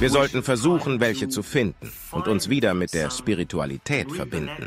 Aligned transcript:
Wir 0.00 0.08
sollten 0.08 0.42
versuchen, 0.42 0.98
welche 0.98 1.28
zu 1.28 1.42
finden 1.42 1.92
und 2.10 2.26
uns 2.26 2.48
wieder 2.48 2.72
mit 2.72 2.94
der 2.94 3.10
Spiritualität 3.10 4.10
verbinden. 4.10 4.66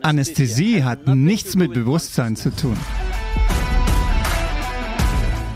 Anästhesie 0.00 0.84
hat 0.84 1.06
nichts 1.06 1.54
mit 1.54 1.74
Bewusstsein 1.74 2.34
zu 2.34 2.48
tun. 2.56 2.78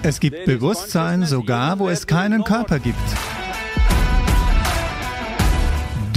Es 0.02 0.20
gibt 0.20 0.44
Bewusstsein 0.44 1.24
sogar, 1.24 1.78
wo 1.78 1.88
es 1.88 2.06
keinen 2.06 2.44
Körper 2.44 2.78
gibt. 2.78 2.98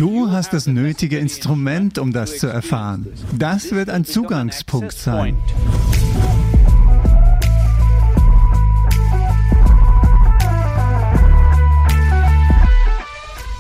Du 0.04 0.29
hast 0.31 0.51
das 0.51 0.67
nötige 0.67 1.17
Instrument, 1.17 1.97
um 1.97 2.11
das 2.11 2.38
zu 2.38 2.47
erfahren. 2.47 3.07
Das 3.39 3.71
wird 3.71 3.89
ein 3.89 4.03
Zugangspunkt 4.03 4.91
sein. 4.91 5.38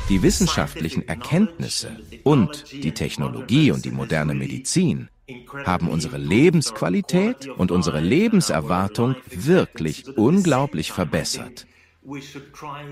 Die 0.09 0.21
wissenschaftlichen 0.21 1.07
Erkenntnisse 1.07 1.91
und 2.25 2.65
die 2.73 2.91
Technologie 2.91 3.71
und 3.71 3.85
die 3.85 3.91
moderne 3.91 4.33
Medizin 4.33 5.07
haben 5.63 5.87
unsere 5.87 6.17
Lebensqualität 6.17 7.47
und 7.47 7.71
unsere 7.71 8.01
Lebenserwartung 8.01 9.15
wirklich 9.31 10.17
unglaublich 10.17 10.91
verbessert. 10.91 11.67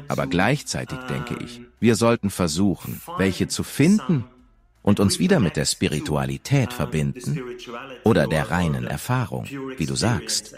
Aber 0.07 0.27
gleichzeitig 0.27 0.99
denke 1.09 1.37
ich, 1.43 1.61
wir 1.79 1.95
sollten 1.95 2.29
versuchen, 2.29 3.01
welche 3.17 3.47
zu 3.47 3.63
finden 3.63 4.25
und 4.81 4.99
uns 4.99 5.19
wieder 5.19 5.39
mit 5.39 5.57
der 5.57 5.65
Spiritualität 5.65 6.73
verbinden 6.73 7.39
oder 8.03 8.27
der 8.27 8.51
reinen 8.51 8.85
Erfahrung, 8.85 9.45
wie 9.77 9.85
du 9.85 9.95
sagst. 9.95 10.55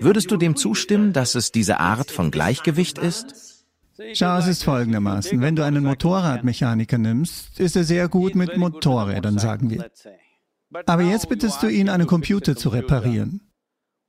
Würdest 0.00 0.30
du 0.30 0.36
dem 0.36 0.56
zustimmen, 0.56 1.12
dass 1.12 1.34
es 1.34 1.52
diese 1.52 1.80
Art 1.80 2.10
von 2.10 2.30
Gleichgewicht 2.30 2.98
ist? 2.98 3.64
Schau, 4.12 4.38
es 4.38 4.48
ist 4.48 4.64
folgendermaßen. 4.64 5.40
Wenn 5.40 5.56
du 5.56 5.64
einen 5.64 5.84
Motorradmechaniker 5.84 6.98
nimmst, 6.98 7.60
ist 7.60 7.76
er 7.76 7.84
sehr 7.84 8.08
gut 8.08 8.34
mit 8.34 8.56
Motorrädern, 8.56 9.38
sagen 9.38 9.70
wir. 9.70 9.88
Aber 10.86 11.02
jetzt 11.02 11.28
bittest 11.28 11.62
du 11.62 11.68
ihn, 11.68 11.88
einen 11.88 12.06
Computer 12.06 12.56
zu 12.56 12.70
reparieren. 12.70 13.52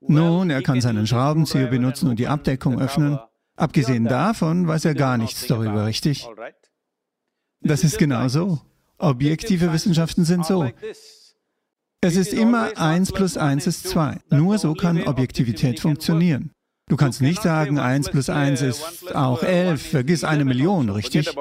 Nun, 0.01 0.49
er 0.49 0.61
kann 0.61 0.81
seinen 0.81 1.07
Schraubenzieher 1.07 1.67
benutzen 1.67 2.09
und 2.09 2.19
die 2.19 2.27
Abdeckung 2.27 2.79
öffnen. 2.79 3.19
Abgesehen 3.55 4.05
davon 4.05 4.67
weiß 4.67 4.85
er 4.85 4.95
gar 4.95 5.17
nichts 5.17 5.47
darüber, 5.47 5.85
richtig? 5.85 6.27
Das 7.61 7.83
ist 7.83 7.97
genau 7.97 8.27
so. 8.27 8.59
Objektive 8.97 9.73
Wissenschaften 9.73 10.25
sind 10.25 10.45
so. 10.45 10.69
Es 12.01 12.15
ist 12.15 12.33
immer 12.33 12.77
1 12.77 13.13
plus 13.13 13.37
1 13.37 13.65
ist 13.67 13.87
2. 13.87 14.19
Nur 14.29 14.57
so 14.57 14.73
kann 14.73 15.01
Objektivität 15.03 15.79
funktionieren. 15.79 16.51
Du 16.87 16.97
kannst 16.97 17.21
nicht 17.21 17.41
sagen, 17.41 17.79
1 17.79 18.09
plus 18.09 18.29
1 18.29 18.61
ist 18.61 19.15
auch 19.15 19.41
11, 19.41 19.81
vergiss 19.81 20.23
eine 20.23 20.45
Million, 20.45 20.89
richtig? 20.89 21.33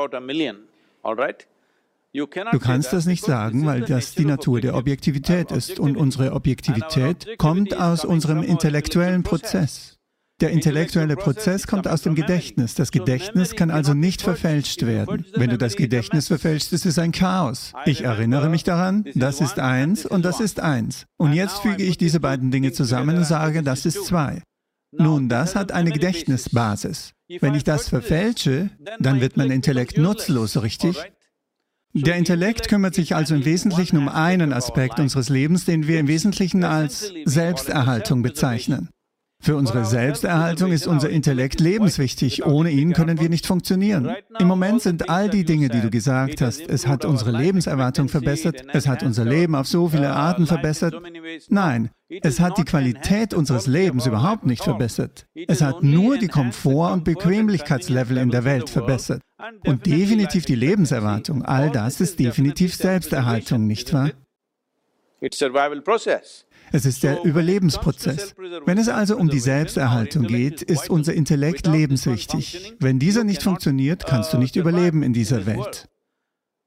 Du 2.14 2.58
kannst 2.60 2.92
das 2.92 3.06
nicht 3.06 3.24
sagen, 3.24 3.66
weil 3.66 3.82
das 3.82 4.14
die 4.14 4.24
Natur 4.24 4.60
der 4.60 4.74
Objektivität 4.74 5.50
ist 5.50 5.78
und 5.80 5.96
unsere 5.96 6.32
Objektivität 6.32 7.36
kommt 7.38 7.76
aus 7.76 8.04
unserem 8.04 8.42
intellektuellen 8.42 9.22
Prozess. 9.22 9.98
Der 10.40 10.50
intellektuelle 10.50 11.14
Prozess 11.16 11.66
kommt 11.66 11.86
aus 11.86 12.02
dem 12.02 12.16
Gedächtnis. 12.16 12.74
Das 12.74 12.90
Gedächtnis 12.90 13.54
kann 13.54 13.70
also 13.70 13.94
nicht 13.94 14.20
verfälscht 14.20 14.84
werden. 14.84 15.24
Wenn 15.36 15.50
du 15.50 15.58
das 15.58 15.76
Gedächtnis 15.76 16.26
verfälschst, 16.26 16.72
ist 16.72 16.86
es 16.86 16.98
ein 16.98 17.12
Chaos. 17.12 17.72
Ich 17.86 18.02
erinnere 18.02 18.48
mich 18.48 18.64
daran, 18.64 19.04
das 19.14 19.40
ist 19.40 19.60
eins 19.60 20.04
und 20.04 20.24
das 20.24 20.40
ist 20.40 20.58
eins. 20.58 21.06
Und 21.16 21.34
jetzt 21.34 21.60
füge 21.60 21.84
ich 21.84 21.98
diese 21.98 22.18
beiden 22.18 22.50
Dinge 22.50 22.72
zusammen 22.72 23.16
und 23.16 23.24
sage, 23.24 23.62
das 23.62 23.86
ist 23.86 24.06
zwei. 24.06 24.42
Nun, 24.90 25.28
das 25.28 25.54
hat 25.54 25.70
eine 25.70 25.92
Gedächtnisbasis. 25.92 27.12
Wenn 27.40 27.54
ich 27.54 27.64
das 27.64 27.88
verfälsche, 27.88 28.70
dann 28.98 29.20
wird 29.20 29.36
mein 29.36 29.50
Intellekt 29.50 29.98
nutzlos, 29.98 30.60
richtig? 30.62 30.96
Der 31.92 32.16
Intellekt 32.16 32.68
kümmert 32.68 32.94
sich 32.94 33.14
also 33.14 33.36
im 33.36 33.44
Wesentlichen 33.44 33.96
um 33.96 34.08
einen 34.08 34.52
Aspekt 34.52 34.98
unseres 34.98 35.28
Lebens, 35.28 35.64
den 35.64 35.86
wir 35.86 36.00
im 36.00 36.08
Wesentlichen 36.08 36.64
als 36.64 37.12
Selbsterhaltung 37.24 38.22
bezeichnen. 38.22 38.88
Für 39.44 39.56
unsere 39.56 39.84
Selbsterhaltung 39.84 40.72
ist 40.72 40.86
unser 40.86 41.10
Intellekt 41.10 41.60
lebenswichtig. 41.60 42.46
Ohne 42.46 42.70
ihn 42.70 42.94
können 42.94 43.20
wir 43.20 43.28
nicht 43.28 43.46
funktionieren. 43.46 44.10
Im 44.38 44.48
Moment 44.48 44.80
sind 44.80 45.10
all 45.10 45.28
die 45.28 45.44
Dinge, 45.44 45.68
die 45.68 45.82
du 45.82 45.90
gesagt 45.90 46.40
hast, 46.40 46.62
es 46.62 46.86
hat 46.86 47.04
unsere 47.04 47.30
Lebenserwartung 47.30 48.08
verbessert, 48.08 48.64
es 48.72 48.88
hat 48.88 49.02
unser 49.02 49.26
Leben 49.26 49.54
auf 49.54 49.66
so 49.66 49.90
viele 49.90 50.14
Arten 50.14 50.46
verbessert. 50.46 50.94
Nein, 51.50 51.90
es 52.08 52.40
hat 52.40 52.56
die 52.56 52.64
Qualität 52.64 53.34
unseres 53.34 53.66
Lebens 53.66 54.06
überhaupt 54.06 54.46
nicht 54.46 54.64
verbessert. 54.64 55.26
Es 55.46 55.60
hat 55.60 55.82
nur 55.82 56.16
die 56.16 56.28
Komfort- 56.28 56.94
und 56.94 57.04
Bequemlichkeitslevel 57.04 58.16
in 58.16 58.30
der 58.30 58.44
Welt 58.44 58.70
verbessert. 58.70 59.20
Und 59.66 59.84
definitiv 59.84 60.46
die 60.46 60.54
Lebenserwartung. 60.54 61.42
All 61.42 61.70
das 61.70 62.00
ist 62.00 62.18
definitiv 62.18 62.74
Selbsterhaltung, 62.74 63.66
nicht 63.66 63.92
wahr? 63.92 64.10
Es 66.72 66.86
ist 66.86 67.02
der 67.02 67.24
Überlebensprozess. 67.24 68.34
Wenn 68.66 68.78
es 68.78 68.88
also 68.88 69.16
um 69.16 69.28
die 69.28 69.40
Selbsterhaltung 69.40 70.26
geht, 70.26 70.62
ist 70.62 70.90
unser 70.90 71.14
Intellekt 71.14 71.66
lebenswichtig. 71.66 72.74
Wenn 72.80 72.98
dieser 72.98 73.24
nicht 73.24 73.42
funktioniert, 73.42 74.06
kannst 74.06 74.32
du 74.32 74.38
nicht 74.38 74.56
überleben 74.56 75.02
in 75.02 75.12
dieser 75.12 75.46
Welt. 75.46 75.88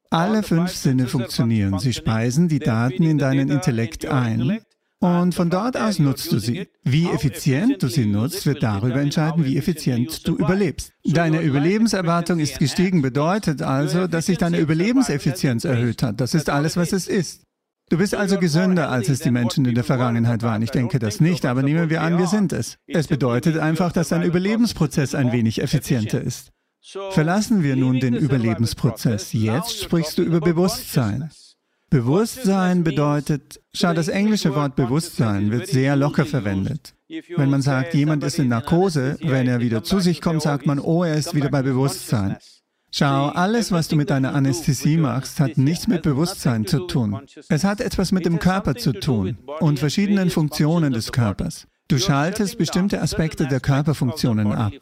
Alle 0.10 0.44
fünf 0.44 0.72
Sinne 0.72 1.08
funktionieren. 1.08 1.80
Sie 1.80 1.94
speisen 1.94 2.48
die 2.48 2.60
Daten 2.60 3.04
in 3.04 3.18
deinen 3.18 3.50
Intellekt 3.50 4.06
ein 4.06 4.60
und 5.00 5.36
von 5.36 5.52
dort 5.52 5.78
aus 5.78 6.00
nutzt 6.00 6.32
du 6.32 6.40
sie. 6.40 6.68
Wie 6.84 7.08
effizient 7.08 7.84
du 7.84 7.88
sie 7.88 8.08
nutzt, 8.08 8.48
wird 8.48 8.64
darüber 8.64 9.00
entscheiden, 9.00 9.46
wie 9.46 9.58
effizient 9.58 10.28
du 10.28 10.36
überlebst. 10.36 10.92
Deine 11.06 11.42
Überlebenserwartung 11.42 12.40
ist 12.40 12.58
gestiegen, 12.58 13.04
bedeutet 13.04 13.62
also, 13.62 14.08
dass 14.08 14.26
sich 14.26 14.40
deine 14.40 14.58
Überlebenseffizienz 14.58 15.66
erhöht 15.66 16.02
hat. 16.02 16.20
Das 16.20 16.34
ist 16.34 16.50
alles, 16.50 16.78
was 16.78 16.94
es 16.94 17.08
ist. 17.08 17.44
Du 17.90 17.98
bist 17.98 18.16
also 18.16 18.38
gesünder, 18.38 18.90
als 18.90 19.08
es 19.08 19.20
die 19.20 19.32
Menschen 19.32 19.64
in 19.64 19.74
der 19.74 19.86
Vergangenheit 19.86 20.44
waren. 20.44 20.62
Ich 20.62 20.72
denke 20.72 21.00
das 21.00 21.22
nicht, 21.22 21.46
aber 21.46 21.64
nehmen 21.64 21.90
wir 21.90 22.02
an, 22.02 22.18
wir 22.18 22.28
sind 22.28 22.52
es. 22.52 22.78
Es 22.86 23.08
bedeutet 23.08 23.58
einfach, 23.58 23.94
dass 23.94 24.10
dein 24.10 24.24
Überlebensprozess 24.24 25.16
ein 25.16 25.32
wenig 25.32 25.62
effizienter 25.62 26.22
ist. 26.22 26.52
Verlassen 27.12 27.64
wir 27.64 27.78
nun 27.78 28.00
den 28.00 28.14
Überlebensprozess. 28.14 29.32
Jetzt 29.32 29.84
sprichst 29.84 30.18
du 30.18 30.24
über 30.24 30.42
Bewusstsein. 30.42 31.30
Bewusstsein 31.90 32.84
bedeutet, 32.84 33.62
schau, 33.74 33.94
das 33.94 34.10
englische 34.10 34.54
Wort 34.54 34.76
Bewusstsein 34.76 35.52
wird 35.52 35.68
sehr 35.68 35.96
locker 35.96 36.26
verwendet. 36.26 36.94
Wenn 37.38 37.50
man 37.50 37.62
sagt, 37.62 37.94
jemand 37.94 38.26
ist 38.26 38.38
in 38.38 38.50
Narkose, 38.50 39.18
wenn 39.22 39.48
er 39.48 39.62
wieder 39.62 39.84
zu 39.84 40.02
sich 40.02 40.20
kommt, 40.20 40.42
sagt 40.42 40.66
man, 40.66 40.80
oh, 40.80 41.06
er 41.06 41.16
ist 41.16 41.34
wieder 41.34 41.50
bei 41.50 41.62
Bewusstsein. 41.62 42.36
Schau, 42.98 43.28
alles, 43.28 43.72
was 43.72 43.88
du 43.88 43.96
mit 43.96 44.10
deiner 44.10 44.34
Anästhesie 44.34 44.98
machst, 44.98 45.40
hat 45.40 45.60
nichts 45.60 45.88
mit 45.88 46.02
Bewusstsein 46.02 46.66
zu 46.66 46.88
tun. 46.88 47.22
Es 47.48 47.64
hat 47.64 47.80
etwas 47.80 48.12
mit 48.12 48.26
dem 48.26 48.40
Körper 48.40 48.74
zu 48.74 48.92
tun 48.92 49.38
und 49.60 49.78
verschiedenen 49.78 50.32
Funktionen 50.32 50.94
des 50.94 51.12
Körpers. 51.12 51.68
Du 51.88 52.00
schaltest 52.00 52.58
bestimmte 52.58 53.00
Aspekte 53.00 53.46
der 53.46 53.60
Körperfunktionen 53.60 54.52
ab. 54.52 54.74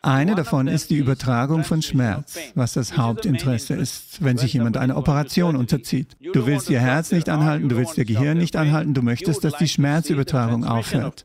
Eine 0.00 0.36
davon 0.36 0.68
ist 0.68 0.90
die 0.90 0.96
Übertragung 0.96 1.64
von 1.64 1.82
Schmerz, 1.82 2.38
was 2.54 2.74
das 2.74 2.96
Hauptinteresse 2.96 3.74
ist, 3.74 4.22
wenn 4.22 4.38
sich 4.38 4.52
jemand 4.52 4.76
einer 4.76 4.96
Operation 4.96 5.56
unterzieht. 5.56 6.16
Du 6.20 6.46
willst 6.46 6.70
ihr 6.70 6.80
Herz 6.80 7.10
nicht 7.10 7.28
anhalten, 7.28 7.68
du 7.68 7.76
willst 7.76 7.98
ihr 7.98 8.04
Gehirn 8.04 8.38
nicht 8.38 8.54
anhalten, 8.54 8.94
du 8.94 9.02
möchtest, 9.02 9.42
dass 9.42 9.56
die 9.56 9.68
Schmerzübertragung 9.68 10.64
aufhört. 10.64 11.24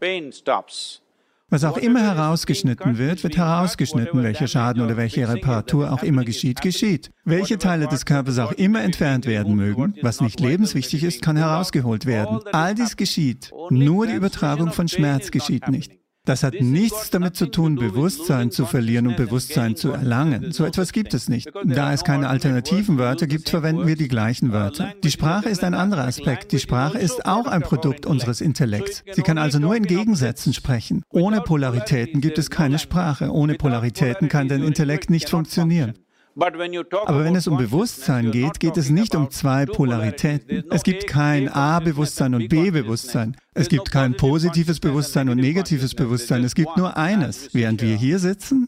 Was 1.52 1.64
auch 1.64 1.78
immer 1.78 2.02
herausgeschnitten 2.02 2.98
wird, 2.98 3.24
wird 3.24 3.38
herausgeschnitten. 3.38 4.22
Welcher 4.22 4.48
Schaden 4.48 4.84
oder 4.84 4.98
welche 4.98 5.28
Reparatur 5.28 5.92
auch 5.92 6.04
immer 6.04 6.24
geschieht, 6.24 6.62
geschieht. 6.62 7.10
Welche 7.26 7.58
Teile 7.58 7.88
des 7.88 8.06
Körpers 8.06 8.38
auch 8.40 8.52
immer 8.52 8.84
entfernt 8.84 9.26
werden 9.26 9.56
mögen, 9.56 9.96
was 10.02 10.22
nicht 10.22 10.40
lebenswichtig 10.40 11.04
ist, 11.04 11.22
kann 11.22 11.38
herausgeholt 11.38 12.06
werden. 12.06 12.40
All 12.51 12.75
dies 12.75 12.96
geschieht. 12.98 13.51
Nur 13.69 14.06
die 14.07 14.13
Übertragung 14.13 14.72
von 14.72 14.88
Schmerz 14.88 15.31
geschieht 15.31 15.68
nicht. 15.69 15.92
Das 16.25 16.44
hat 16.44 16.56
nichts 16.60 17.10
damit 17.10 17.36
zu 17.36 17.48
tun, 17.48 17.75
Bewusstsein 17.75 18.51
zu 18.51 18.66
verlieren 18.66 19.07
und 19.07 19.18
Bewusstsein 19.18 19.75
zu 19.75 19.92
erlangen. 19.92 20.51
So 20.51 20.66
etwas 20.66 20.92
gibt 20.92 21.13
es 21.13 21.30
nicht. 21.30 21.50
Da 21.66 21.94
es 21.94 22.04
keine 22.04 22.27
alternativen 22.27 22.98
Wörter 22.98 23.25
gibt, 23.25 23.50
verwenden 23.50 23.88
wir 23.88 23.95
die 23.95 24.07
gleichen 24.07 24.51
Wörter. 24.51 24.94
Die 25.04 25.12
Sprache 25.12 25.50
ist 25.50 25.63
ein 25.63 25.74
anderer 25.74 26.06
Aspekt. 26.06 26.51
Die 26.51 26.60
Sprache 26.60 27.00
ist 27.00 27.25
auch 27.25 27.48
ein 27.48 27.62
Produkt 27.62 28.06
unseres 28.06 28.42
Intellekts. 28.42 29.04
Sie 29.12 29.21
kann 29.21 29.38
also 29.38 29.60
nur 29.60 29.75
in 29.75 29.83
Gegensätzen 29.83 30.54
sprechen. 30.54 31.04
Ohne 31.10 31.42
Polaritäten 31.42 32.22
gibt 32.22 32.38
es 32.38 32.50
keine 32.50 32.80
Sprache. 32.80 33.31
Ohne 33.31 33.56
Polaritäten 33.56 34.30
kann 34.30 34.48
dein 34.48 34.63
Intellekt 34.63 35.10
nicht 35.10 35.30
funktionieren. 35.30 35.94
Aber 36.36 37.24
wenn 37.24 37.36
es 37.36 37.48
um 37.48 37.58
Bewusstsein 37.58 38.31
geht, 38.31 38.60
geht 38.60 38.78
es 38.78 38.90
nicht 38.90 39.16
um 39.16 39.30
zwei 39.30 39.66
Polaritäten. 39.66 40.64
Es 40.70 40.84
gibt 40.84 41.08
kein 41.08 41.50
A-Bewusstsein 41.50 42.36
und 42.36 42.48
B-Bewusstsein. 42.50 43.36
Es 43.54 43.68
gibt 43.68 43.92
kein 43.92 44.16
positives 44.16 44.80
Bewusstsein 44.80 45.30
und 45.30 45.38
negatives 45.38 45.96
Bewusstsein. 45.96 46.44
Es 46.44 46.56
gibt 46.56 46.78
nur 46.78 46.96
eines. 46.96 47.54
Während 47.54 47.81
wir 47.81 47.96
hier 47.96 48.20
sitzen, 48.20 48.68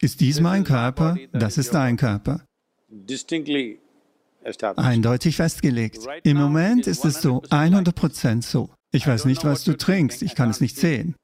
ist 0.00 0.20
dies 0.20 0.40
mein 0.40 0.64
Körper, 0.64 1.16
das 1.32 1.58
ist 1.58 1.74
dein 1.74 1.96
Körper. 1.96 2.44
eindeutig 4.76 5.36
festgelegt. 5.36 6.06
Im 6.22 6.36
Moment 6.36 6.86
ist 6.86 7.04
es 7.04 7.20
so, 7.20 7.42
100% 7.42 8.42
so. 8.42 8.70
Ich 8.92 9.06
weiß 9.06 9.24
nicht, 9.24 9.44
was 9.44 9.64
du 9.64 9.76
trinkst, 9.76 10.22
ich 10.22 10.34
kann 10.34 10.50
es 10.50 10.60
nicht 10.60 10.76
sehen. 10.76 11.16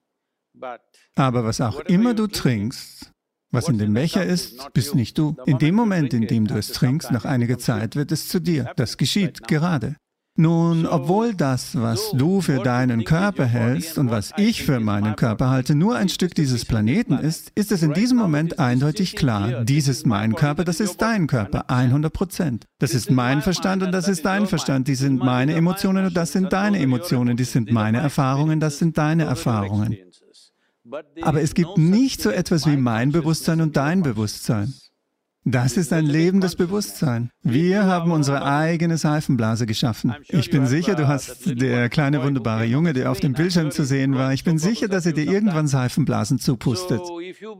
Aber 1.15 1.45
was 1.45 1.61
auch 1.61 1.81
immer 1.81 2.15
du 2.15 2.27
trinkst, 2.27 3.13
was 3.53 3.69
in 3.69 3.79
dem 3.79 3.95
Becher 3.95 4.25
ist, 4.25 4.73
bist 4.73 4.95
nicht 4.95 5.17
du. 5.19 5.37
In 5.47 5.59
dem 5.59 5.75
Moment, 5.75 6.13
in 6.15 6.27
dem 6.27 6.47
du 6.47 6.57
es 6.57 6.73
trinkst, 6.73 7.13
nach 7.13 7.25
einiger 7.25 7.59
Zeit 7.59 7.95
wird 7.95 8.11
es 8.11 8.29
zu 8.29 8.41
dir. 8.41 8.73
Das 8.77 8.97
geschieht 8.97 9.47
gerade. 9.47 9.97
Nun, 10.35 10.87
obwohl 10.87 11.35
das, 11.35 11.79
was 11.79 12.11
du 12.15 12.41
für 12.41 12.61
deinen 12.61 13.05
Körper 13.05 13.45
hältst 13.45 13.99
und 13.99 14.11
was 14.11 14.33
ich 14.39 14.63
für 14.63 14.81
meinen 14.81 15.15
Körper 15.15 15.51
halte, 15.51 15.75
nur 15.75 15.95
ein 15.95 16.09
Stück 16.09 16.35
dieses 16.35 16.65
Planeten 16.65 17.19
ist, 17.19 17.53
ist 17.55 17.71
es 17.71 17.83
in 17.83 17.93
diesem 17.93 18.17
Moment 18.17 18.59
eindeutig 18.59 19.15
klar, 19.15 19.63
dies 19.63 19.89
ist 19.89 20.07
mein 20.07 20.35
Körper, 20.35 20.65
das 20.65 20.81
ist 20.81 21.03
dein 21.03 21.27
Körper, 21.27 21.69
100 21.69 22.11
Prozent. 22.11 22.65
Das 22.79 22.95
ist 22.95 23.11
mein 23.11 23.43
Verstand 23.43 23.83
und 23.83 23.93
das 23.93 24.09
ist 24.09 24.25
dein 24.25 24.47
Verstand, 24.47 24.89
die 24.89 24.95
sind 24.95 25.19
meine 25.19 25.53
Emotionen 25.55 26.07
und 26.07 26.17
das 26.17 26.33
sind 26.33 26.51
deine 26.51 26.79
Emotionen, 26.79 27.37
die 27.37 27.45
sind 27.45 27.71
meine 27.71 27.99
Erfahrungen, 27.99 28.59
das 28.59 28.79
sind 28.79 28.97
deine 28.97 29.25
Erfahrungen. 29.25 29.99
Aber 31.23 31.41
es 31.41 31.55
gibt 31.55 31.79
nicht 31.79 32.21
so 32.21 32.31
etwas 32.31 32.67
wie 32.67 32.77
mein 32.77 33.13
Bewusstsein 33.13 33.61
und 33.61 33.77
dein 33.77 34.03
Bewusstsein. 34.03 34.75
Das 35.45 35.77
ist 35.77 35.93
ein 35.93 36.07
lebendes 36.07 36.55
Bewusstsein. 36.55 37.31
Wir 37.43 37.85
haben 37.85 38.13
unsere 38.13 38.45
eigene 38.45 38.97
Seifenblase 38.97 39.67
geschaffen. 39.67 40.15
Ich 40.29 40.51
bin 40.51 40.67
sicher, 40.69 40.95
du 40.95 41.09
hast 41.09 41.61
der 41.61 41.89
kleine 41.89 42.23
wunderbare 42.23 42.65
Junge, 42.65 42.93
der 42.93 43.11
auf 43.11 43.19
dem 43.19 43.33
Bildschirm 43.33 43.73
zu 43.73 43.85
sehen 43.85 44.15
war, 44.15 44.33
ich 44.33 44.45
bin 44.45 44.59
sicher, 44.59 44.87
dass 44.87 45.05
er 45.05 45.13
dir 45.13 45.25
irgendwann 45.25 45.67
Seifenblasen 45.67 46.39
zupustet. 46.39 47.01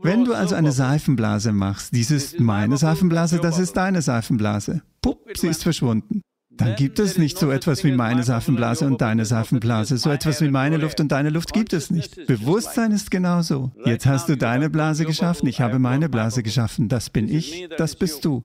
Wenn 0.01 0.23
du 0.23 0.33
also 0.33 0.55
eine 0.55 0.71
Seifenblase 0.71 1.51
machst, 1.51 1.93
dies 1.93 2.09
ist 2.09 2.39
meine 2.39 2.77
Seifenblase, 2.77 3.39
das 3.39 3.59
ist 3.59 3.75
deine 3.75 4.01
Seifenblase. 4.01 4.81
Pupp, 5.01 5.19
sie 5.35 5.47
ist 5.47 5.63
verschwunden. 5.63 6.21
Dann 6.57 6.75
gibt 6.75 6.99
es 6.99 7.17
nicht 7.17 7.37
so 7.37 7.51
etwas 7.51 7.83
wie 7.83 7.91
meine 7.91 8.23
Seifenblase 8.23 8.85
und 8.85 9.01
deine 9.01 9.25
Seifenblase. 9.25 9.97
So 9.97 10.11
etwas 10.11 10.41
wie 10.41 10.49
meine 10.49 10.77
Luft 10.77 10.99
und 10.99 11.11
deine 11.11 11.29
Luft 11.29 11.53
gibt 11.53 11.73
es 11.73 11.89
nicht. 11.89 12.27
Bewusstsein 12.27 12.91
ist 12.91 13.11
genauso. 13.11 13.71
Jetzt 13.85 14.05
hast 14.05 14.29
du 14.29 14.37
deine 14.37 14.69
Blase 14.69 15.05
geschaffen, 15.05 15.47
ich 15.47 15.61
habe 15.61 15.79
meine 15.79 16.09
Blase 16.09 16.43
geschaffen. 16.43 16.89
Das 16.89 17.09
bin 17.09 17.27
ich, 17.27 17.67
das 17.77 17.95
bist 17.95 18.23
du. 18.25 18.43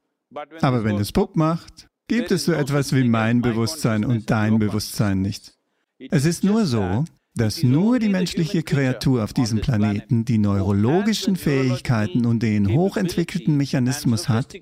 Aber 0.61 0.85
wenn 0.85 0.97
es 0.97 1.13
Pupp 1.13 1.37
macht, 1.37 1.89
gibt 2.09 2.31
es 2.31 2.45
so 2.45 2.53
etwas 2.53 2.95
wie 2.95 3.05
mein 3.05 3.43
Bewusstsein 3.43 4.05
und 4.05 4.31
dein 4.31 4.59
Bewusstsein 4.59 5.21
nicht. 5.21 5.55
Es 6.11 6.25
ist 6.25 6.45
nur 6.45 6.65
so, 6.65 7.05
dass 7.35 7.63
nur 7.63 7.99
die 7.99 8.09
menschliche 8.09 8.63
Kreatur 8.63 9.23
auf 9.23 9.33
diesem 9.33 9.61
Planeten 9.61 10.25
die 10.25 10.39
neurologischen 10.39 11.37
Fähigkeiten 11.37 12.27
und 12.27 12.43
den 12.43 12.75
hochentwickelten 12.75 13.57
Mechanismus 13.57 14.29
hat, 14.29 14.55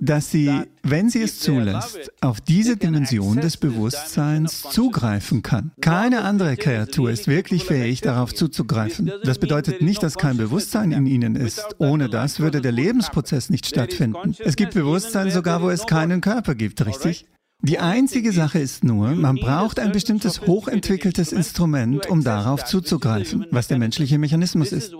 dass 0.00 0.30
sie, 0.30 0.62
wenn 0.82 1.10
sie 1.10 1.22
es 1.22 1.40
zulässt, 1.40 2.10
auf 2.20 2.40
diese 2.40 2.76
Dimension 2.76 3.40
des 3.40 3.56
Bewusstseins 3.58 4.62
zugreifen 4.62 5.42
kann. 5.42 5.72
Keine 5.80 6.22
andere 6.22 6.56
Kreatur 6.56 7.10
ist 7.10 7.28
wirklich 7.28 7.64
fähig, 7.64 8.00
darauf 8.00 8.34
zuzugreifen. 8.34 9.12
Das 9.24 9.38
bedeutet 9.38 9.82
nicht, 9.82 10.02
dass 10.02 10.16
kein 10.16 10.36
Bewusstsein 10.36 10.92
in 10.92 11.06
ihnen 11.06 11.36
ist. 11.36 11.76
Ohne 11.78 12.08
das 12.08 12.40
würde 12.40 12.60
der 12.60 12.72
Lebensprozess 12.72 13.50
nicht 13.50 13.66
stattfinden. 13.66 14.34
Es 14.38 14.56
gibt 14.56 14.74
Bewusstsein 14.74 15.30
sogar, 15.30 15.62
wo 15.62 15.70
es 15.70 15.86
keinen 15.86 16.20
Körper 16.20 16.54
gibt, 16.54 16.84
richtig? 16.86 17.26
Die 17.62 17.78
einzige 17.78 18.32
Sache 18.32 18.58
ist 18.58 18.84
nur, 18.84 19.10
man 19.14 19.36
braucht 19.36 19.78
ein 19.78 19.92
bestimmtes 19.92 20.40
hochentwickeltes 20.42 21.32
Instrument, 21.32 22.08
um 22.08 22.24
darauf 22.24 22.64
zuzugreifen, 22.64 23.46
was 23.50 23.68
der 23.68 23.78
menschliche 23.78 24.18
Mechanismus 24.18 24.72
ist. 24.72 24.94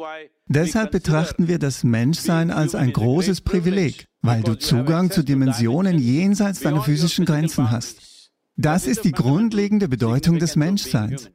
Deshalb 0.46 0.90
betrachten 0.90 1.48
wir 1.48 1.58
das 1.58 1.84
Menschsein 1.84 2.50
als 2.50 2.74
ein 2.74 2.92
großes 2.92 3.40
Privileg, 3.40 4.06
weil 4.20 4.42
du 4.42 4.58
Zugang 4.58 5.10
zu 5.10 5.22
Dimensionen 5.22 5.98
jenseits 5.98 6.60
deiner 6.60 6.82
physischen 6.82 7.24
Grenzen 7.24 7.70
hast. 7.70 8.30
Das 8.56 8.86
ist 8.86 9.04
die 9.04 9.12
grundlegende 9.12 9.88
Bedeutung 9.88 10.38
des 10.38 10.54
Menschseins. 10.56 11.30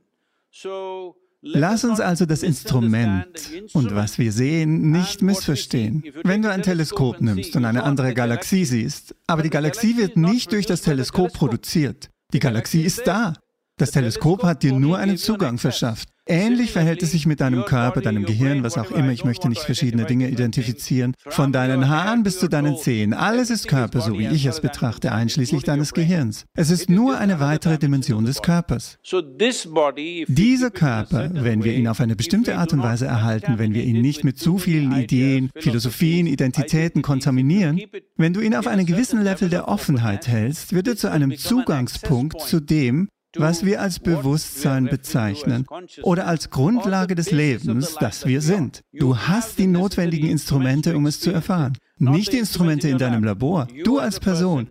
Lass 1.48 1.84
uns 1.84 2.00
also 2.00 2.26
das 2.26 2.42
Instrument 2.42 3.28
und 3.74 3.94
was 3.94 4.18
wir 4.18 4.32
sehen 4.32 4.90
nicht 4.92 5.22
missverstehen. 5.22 6.04
Wenn 6.24 6.42
du 6.42 6.50
ein 6.50 6.64
Teleskop 6.64 7.22
nimmst 7.22 7.56
und 7.56 7.66
eine 7.66 7.84
andere 7.84 8.16
Galaxie 8.16 8.66
siehst, 8.66 9.16
aber 9.28 9.44
die 9.44 9.52
Galaxie 9.52 9.96
wird 9.96 10.18
nicht 10.18 10.52
durch 10.52 10.66
das 10.66 10.82
Teleskop 10.82 11.34
produziert. 11.34 12.10
Die 12.34 12.40
Galaxie 12.40 12.82
ist 12.82 13.06
da. 13.06 13.34
Das 13.78 13.92
Teleskop 13.92 14.44
hat 14.44 14.64
dir 14.64 14.72
nur 14.72 14.98
einen 14.98 15.18
Zugang 15.18 15.58
verschafft. 15.58 16.08
Ähnlich 16.28 16.72
verhält 16.72 17.04
es 17.04 17.12
sich 17.12 17.28
mit 17.28 17.40
deinem 17.40 17.66
Körper, 17.66 18.02
deinem 18.02 18.26
Gehirn, 18.26 18.64
was 18.64 18.80
auch 18.80 18.90
immer. 18.90 19.12
Ich 19.12 19.26
möchte 19.26 19.48
nicht 19.48 19.62
verschiedene 19.62 20.06
Dinge 20.06 20.30
identifizieren. 20.30 21.14
Von 21.28 21.52
deinen 21.52 21.88
Haaren 21.88 22.24
bis 22.24 22.40
zu 22.40 22.48
deinen 22.48 22.78
Zehen. 22.78 23.14
Alles 23.14 23.52
ist 23.52 23.68
Körper, 23.68 24.02
so 24.02 24.18
wie 24.18 24.28
ich 24.28 24.46
es 24.48 24.60
betrachte, 24.60 25.12
einschließlich 25.12 25.64
deines 25.64 25.94
Gehirns. 25.94 26.46
Es 26.56 26.72
ist 26.72 26.90
nur 26.90 27.20
eine 27.20 27.40
weitere 27.40 27.78
Dimension 27.78 28.26
des 28.26 28.42
Körpers. 28.42 28.98
Dieser 29.04 30.72
Körper, 30.72 31.30
wenn 31.34 31.64
wir 31.64 31.74
ihn 31.76 31.88
auf 31.88 32.00
eine 32.00 32.16
bestimmte 32.16 32.58
Art 32.58 32.74
und 32.74 32.82
Weise 32.82 33.06
erhalten, 33.06 33.60
wenn 33.60 33.76
wir 33.76 33.84
ihn 33.84 34.02
nicht 34.02 34.24
mit 34.24 34.40
zu 34.40 34.58
vielen 34.58 34.94
Ideen, 34.94 35.52
Philosophien, 35.56 36.26
Identitäten 36.26 37.04
kontaminieren, 37.04 37.82
wenn 38.16 38.34
du 38.34 38.40
ihn 38.40 38.56
auf 38.56 38.66
einem 38.66 38.88
gewissen 38.88 39.22
Level 39.22 39.50
der 39.50 39.68
Offenheit 39.68 40.28
hältst, 40.28 40.74
wird 40.74 40.88
er 40.88 40.96
zu 40.96 41.12
einem 41.12 41.38
Zugangspunkt 41.38 42.42
zu 42.42 42.62
dem, 42.62 43.10
was 43.38 43.66
wir 43.66 43.82
als 43.82 44.00
Bewusstsein 44.00 44.86
bezeichnen 44.86 45.66
oder 46.04 46.28
als 46.28 46.50
Grundlage 46.50 47.16
des 47.16 47.32
Lebens, 47.32 47.96
das 48.00 48.26
wir 48.26 48.42
sind. 48.42 48.82
Du 48.94 49.18
hast 49.18 49.58
die 49.60 49.68
notwendigen 49.68 50.30
Instrumente, 50.30 50.96
um 50.96 51.06
es 51.06 51.20
zu 51.20 51.32
erfahren. 51.32 51.78
Nicht 51.98 52.34
die 52.34 52.40
Instrumente 52.40 52.90
in 52.90 52.98
deinem 52.98 53.24
Labor, 53.24 53.68
du 53.84 54.00
als 54.00 54.20
Person. 54.20 54.70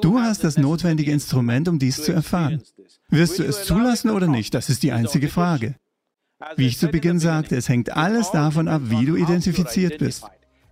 Du 0.00 0.20
hast 0.20 0.42
das 0.42 0.56
notwendige 0.56 1.12
Instrument, 1.12 1.68
um 1.68 1.78
dies 1.78 2.02
zu 2.02 2.12
erfahren. 2.12 2.62
Wirst 3.10 3.38
du 3.38 3.44
es 3.44 3.64
zulassen 3.64 4.10
oder 4.10 4.26
nicht? 4.26 4.54
Das 4.54 4.70
ist 4.70 4.82
die 4.82 4.92
einzige 4.92 5.28
Frage. 5.28 5.76
Wie 6.56 6.66
ich 6.66 6.78
zu 6.78 6.88
Beginn 6.88 7.18
sagte, 7.18 7.56
es 7.56 7.68
hängt 7.68 7.96
alles 7.96 8.30
davon 8.30 8.68
ab, 8.68 8.82
wie 8.86 9.06
du 9.06 9.16
identifiziert 9.16 9.98
bist. 9.98 10.24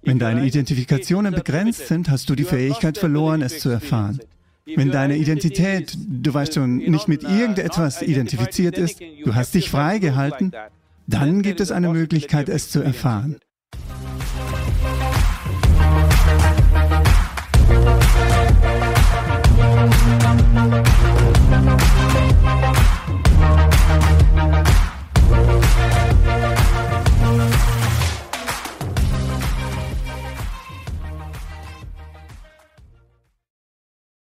Wenn 0.03 0.19
deine 0.19 0.47
Identifikationen 0.47 1.35
begrenzt 1.35 1.89
sind, 1.89 2.11
hast 2.11 2.29
du 2.29 2.35
die 2.35 2.45
Fähigkeit 2.45 2.99
verloren, 2.99 3.41
es 3.41 3.59
zu 3.61 3.71
erfahren. 3.71 4.21
Wenn 4.67 4.91
deine 4.91 5.17
Identität, 5.17 5.97
du 5.97 6.33
weißt 6.33 6.55
schon, 6.55 6.77
nicht 6.77 7.07
mit 7.07 7.23
irgendetwas 7.23 8.01
identifiziert 8.01 8.79
ist, 8.79 9.01
du 9.01 9.35
hast 9.35 9.55
dich 9.55 9.71
freigehalten, 9.71 10.53
dann 11.07 11.43
gibt 11.43 11.61
es 11.61 11.71
eine 11.71 11.91
Möglichkeit, 11.91 12.49
es 12.49 12.71
zu 12.71 12.81
erfahren. 12.81 13.37